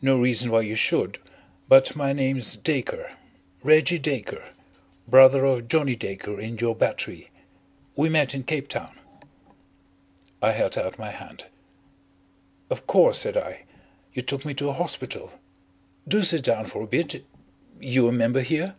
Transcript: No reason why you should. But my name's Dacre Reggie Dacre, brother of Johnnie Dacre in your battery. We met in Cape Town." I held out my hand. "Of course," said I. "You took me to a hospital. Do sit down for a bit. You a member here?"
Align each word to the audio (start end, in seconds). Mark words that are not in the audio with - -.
No 0.00 0.18
reason 0.18 0.50
why 0.50 0.62
you 0.62 0.74
should. 0.74 1.18
But 1.68 1.94
my 1.94 2.14
name's 2.14 2.56
Dacre 2.56 3.12
Reggie 3.62 3.98
Dacre, 3.98 4.48
brother 5.06 5.44
of 5.44 5.68
Johnnie 5.68 5.94
Dacre 5.94 6.40
in 6.40 6.56
your 6.56 6.74
battery. 6.74 7.28
We 7.94 8.08
met 8.08 8.34
in 8.34 8.44
Cape 8.44 8.68
Town." 8.68 8.98
I 10.40 10.52
held 10.52 10.78
out 10.78 10.98
my 10.98 11.10
hand. 11.10 11.48
"Of 12.70 12.86
course," 12.86 13.18
said 13.18 13.36
I. 13.36 13.64
"You 14.14 14.22
took 14.22 14.46
me 14.46 14.54
to 14.54 14.70
a 14.70 14.72
hospital. 14.72 15.38
Do 16.08 16.22
sit 16.22 16.44
down 16.44 16.64
for 16.64 16.80
a 16.80 16.86
bit. 16.86 17.22
You 17.78 18.08
a 18.08 18.12
member 18.12 18.40
here?" 18.40 18.74